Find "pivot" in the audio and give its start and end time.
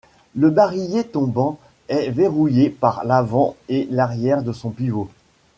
4.71-5.11